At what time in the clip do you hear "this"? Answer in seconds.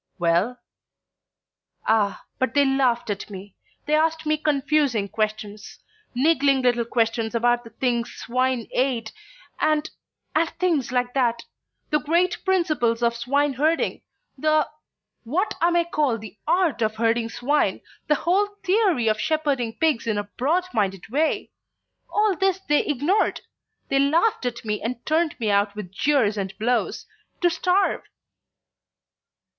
22.35-22.59